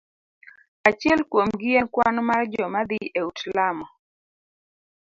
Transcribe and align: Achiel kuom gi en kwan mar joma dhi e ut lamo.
Achiel 0.89 1.21
kuom 1.31 1.49
gi 1.59 1.71
en 1.81 1.87
kwan 1.93 2.15
mar 2.27 2.41
joma 2.53 2.81
dhi 2.89 2.99
e 3.19 3.21
ut 3.27 3.37
lamo. 3.55 3.85